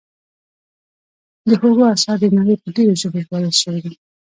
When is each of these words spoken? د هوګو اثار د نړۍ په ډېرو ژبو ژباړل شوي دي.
د 1.47 1.49
هوګو 1.61 1.83
اثار 1.93 2.17
د 2.21 2.25
نړۍ 2.37 2.55
په 2.61 2.67
ډېرو 2.75 2.93
ژبو 3.01 3.17
ژباړل 3.25 3.53
شوي 3.61 3.81
دي. 3.85 3.93